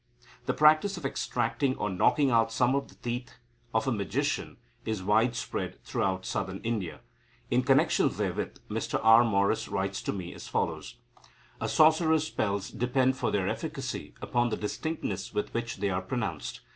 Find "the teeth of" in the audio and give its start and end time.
2.87-3.87